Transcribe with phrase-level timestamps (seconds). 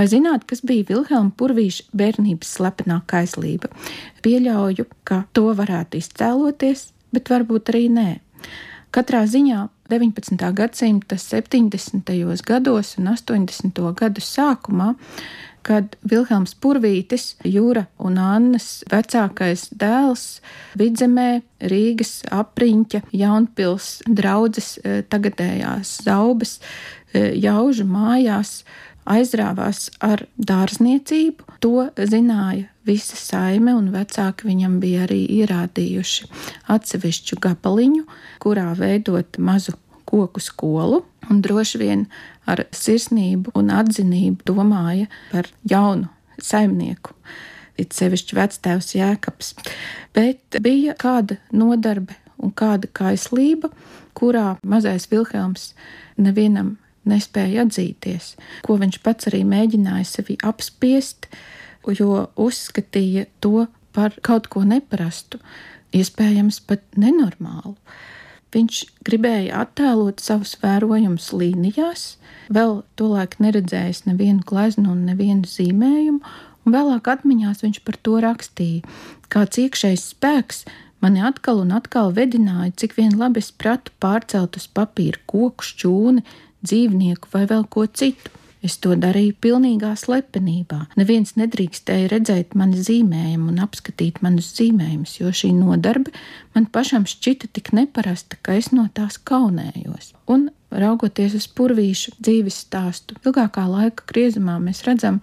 [0.00, 3.68] Vai zināt, kas bija Vilhelma Purvīša bērnības slepenā kaislība?
[4.24, 8.06] Pieļauju, ka to varētu iztēloties, bet varbūt arī nē.
[8.96, 10.40] Katrā ziņā 19.
[10.56, 12.14] gadsimta 70.
[12.48, 13.84] gados un 80.
[14.00, 14.94] gadu sākumā
[15.68, 20.40] kad Vilhelms Purvītis, Jūra un Annas vecākais dēls
[20.80, 26.56] vidzemē Rīgas apriņķa Jaunpils draudzes eh, tagadējās zaubas
[27.12, 28.62] eh, jaužu mājās
[29.10, 31.46] aizrāvās ar dārzniecību.
[31.64, 36.30] To zināja visa saime, un vecāki viņam bija arī ierādījuši
[36.72, 38.06] atsevišķu gabaliņu,
[38.42, 39.76] kurā veidot mazu
[40.10, 42.06] koku skolu, un droši vien
[42.50, 46.10] ar sirsnību un atzinību domāja par jaunu
[46.42, 47.14] saimnieku.
[47.80, 49.54] It sevišķi vectēvs Jēkabs,
[50.16, 53.70] bet bija kāda nodarbe un kāda kaislība,
[54.16, 55.70] kurā mazais Vilhelms
[56.20, 56.74] nevienam
[57.10, 58.34] nespēja atzīties,
[58.66, 61.28] ko viņš pats arī mēģināja sevi apspiest,
[61.96, 63.66] jo uzskatīja to
[63.96, 65.40] par kaut ko neparastu,
[65.96, 67.76] iespējams pat nenormālu.
[68.50, 72.16] Viņš gribēja attēlot savus vērojumus līnijās,
[72.50, 76.18] vēl tolaik neredzējis nevienu gleznu un nevienu zīmējumu,
[76.66, 78.82] un vēlāk atmiņās viņš par to rakstīja.
[79.30, 80.64] Kāds iekšējs spēks
[81.00, 86.24] mani atkal un atkal vedināja, cik vien labi es pratu pārcelt uz papīra koku, šķūni,
[86.66, 88.36] dzīvnieku vai vēl ko citu.
[88.60, 90.82] Es to darīju pilnīgā slepenībā.
[91.00, 96.12] Neviens nedrīkstēja redzēt mani zīmējumu un apskatīt manus zīmējumus, jo šī nodarbe
[96.52, 100.12] man pašam šķita tik neparasta, ka es no tās kaunējos.
[100.28, 105.20] Un raugoties uz purvīšu dzīves stāstu, ilgākā laika griezumā mēs redzam,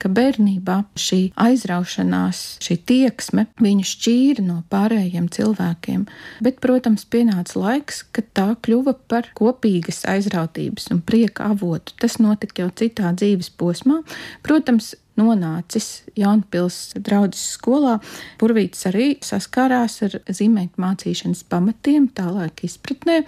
[0.00, 6.06] ka bērnībā šī aizraušanās, šī tieksme viņu šķīra no pārējiem cilvēkiem,
[6.44, 11.96] bet, protams, pienāca laiks, kad tā kļuva par kopīgas aizrautības un prieka avotu.
[12.00, 14.00] Tas notika jau citā dzīves posmā.
[14.46, 17.98] Protams, nonācis Jaunpils draudzes skolā,
[18.40, 23.20] Purvīts arī saskārās ar zīmēt mācīšanas pamatiem, tālāk izpratnē.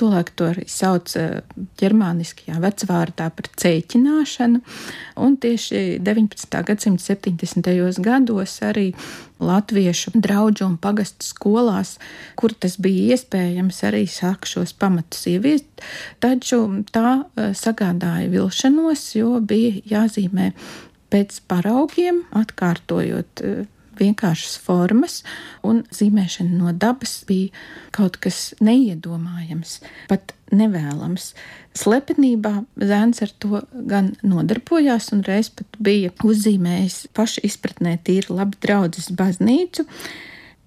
[0.00, 1.40] Tolēk to arī sauc eh,
[1.80, 4.62] ģermāniskajā vecvārdā par cēķināšanu,
[5.24, 6.62] un tieši 19.
[6.68, 8.00] gadsimta 70.
[8.04, 8.90] gados arī
[9.42, 11.96] latviešu draugu un pagastu skolās,
[12.38, 15.68] kur tas bija iespējams, arī sāk šos pamatus ieviest.
[16.22, 16.62] Taču
[16.94, 20.52] tā eh, sagādāja vilšanos, jo bija jāzīmē
[21.12, 23.64] pēc paraugiem, atkārtojot eh,
[24.00, 25.20] vienkāršas formas,
[25.66, 27.52] un zīmēšana no dabas bija
[27.94, 29.78] kaut kas neiedomājams,
[30.08, 31.32] pat nevēlams.
[31.78, 38.60] Slepenībā zēns ar to gan nodarbojās, un reiz pat bija uzzīmējis paši izpratnē tīri labi
[38.64, 39.86] draudzes baznīcu,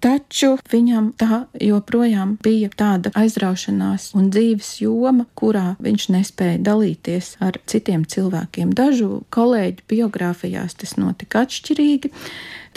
[0.06, 7.58] Taču viņam tā joprojām bija tāda aizraušanās un dzīves joma, kurā viņš nespēja dalīties ar
[7.66, 8.76] citiem cilvēkiem.
[8.78, 12.12] Dažu kolēģu biogrāfijās tas notika atšķirīgi,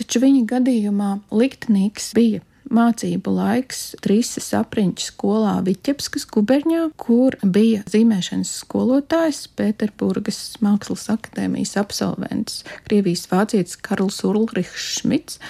[0.01, 2.41] taču viņa gadījumā liktenīgs bija
[2.73, 12.63] mācību laiks Trīsas apriņķa skolā Viķepskas guberņā, kur bija zīmēšanas skolotājs Pēterburgas Mākslas akadēmijas absolvents,
[12.89, 15.43] Krievijas vācietis Karls Ulrichs Šmits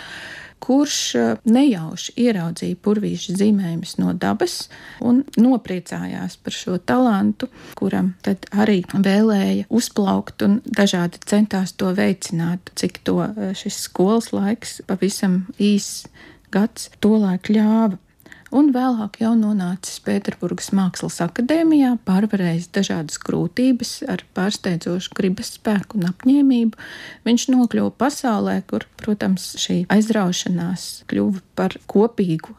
[0.63, 4.57] kurš eh, nejauši ieraudzīja purvīša zīmējumus no dabas
[5.05, 12.73] un nopriecājās par šo talantu, kuram tad arī vēlēja uzplaukt un dažādi centās to veicināt,
[12.79, 16.07] cik to eh, šis skolas laiks pavisam īss
[16.55, 17.99] gads tolēk ļāva
[18.55, 26.09] un vēlāk jau nonācis Pēterburgas Mākslas akadēmijā, pārvarējis dažādas grūtības ar pārsteidzošu gribas spēku un
[26.13, 26.79] apņēmību.
[27.29, 32.57] Viņš nokļuva pasaulē, kur, protams, šī aizraušanās kļuva par kopīgu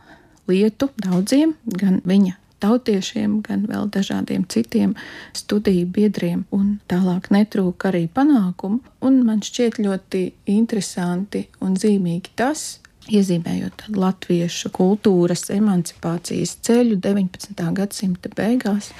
[0.49, 4.95] lietu daudziem, gan viņa tautiešiem, gan vēl dažādiem citiem
[5.37, 8.81] studiju biedriem, un tālāk netrūka arī panākumu.
[9.05, 12.79] Un man šķiet ļoti interesanti un zīmīgi tas,
[13.09, 17.65] iezīmējot latviešu kultūras emancipācijas ceļu 19.
[17.77, 18.91] gadsimta beigās,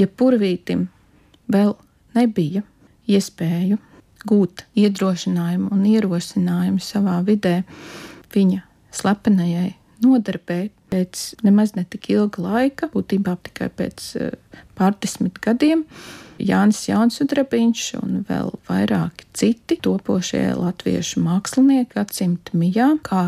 [0.00, 0.88] ja purvītim
[1.50, 1.74] vēl
[2.16, 2.64] nebija
[3.10, 3.78] iespēju
[4.28, 7.60] gūt iedrošinājumu un ierosinājumu savā vidē
[8.34, 8.64] viņa
[8.94, 9.70] slepenajai
[10.04, 10.60] nodarbē
[10.90, 15.84] pēc nemaz ne tik ilga laika, būtībā tikai pēc eh, pārdesmit gadiem.
[16.40, 23.24] Jānis Jaunsudrabiņš un vēl vairāki citi topošie latviešu mākslinieki gadsimta mijā, kā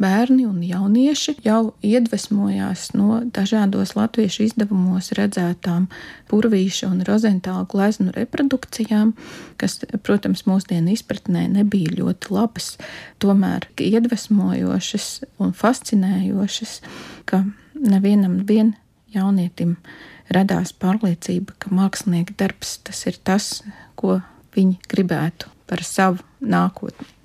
[0.00, 5.88] bērni un jaunieši jau iedvesmojās no dažādos latviešu izdevumos redzētām
[6.30, 9.14] purvīša un rozentāla gleznu reprodukcijām,
[9.60, 12.74] kas, protams, mūsdienu izpratnē nebija ļoti labas,
[13.22, 15.08] tomēr iedvesmojošas
[15.42, 16.80] un fascinējošas,
[17.28, 17.44] ka
[17.74, 18.74] nevienam vien
[19.14, 19.76] jaunietim
[20.32, 23.60] radās pārliecība, ka mākslinieka darbs tas ir tas,
[23.96, 24.20] ko
[24.56, 27.06] viņi gribētu par savu nākotni.